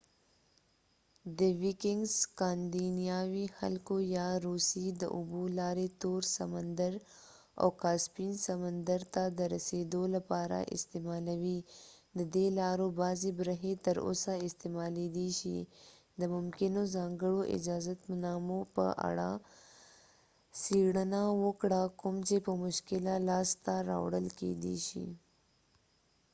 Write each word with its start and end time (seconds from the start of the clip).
سکاندیناوي 2.19 3.45
خلکو 3.57 3.95
یا 4.17 4.27
vikings 4.31 4.41
د 4.43 4.45
روسیې 4.47 4.89
د 5.01 5.03
اوبو 5.15 5.41
لارې 5.59 5.87
تور 6.01 6.21
سمندر 6.37 6.93
او 7.61 7.67
کاسپین 7.83 8.33
سمندر 8.47 8.99
ته 9.13 9.23
درسیدو 9.39 10.03
لپاره 10.15 10.57
استعمالولې 10.75 11.57
ددې 12.19 12.47
لارو 12.59 12.87
بعضې 13.01 13.29
برخې 13.39 13.73
تر 13.85 13.97
اوسه 14.07 14.33
استعمالیدای 14.47 15.29
شي 15.39 15.59
د 16.19 16.21
ممکنو 16.35 16.81
ځانکړو 16.95 17.39
اجازتنامو 17.57 18.59
په 18.75 18.85
اړه 19.09 19.29
څیړنه 20.63 21.21
وکړه 21.43 21.81
کوم 22.01 22.15
چې 22.27 22.37
په 22.45 22.51
مشکله 22.65 23.13
لاسته 23.29 23.73
راوړل 23.91 24.27
کیدای 24.39 24.77
شي 24.89 25.05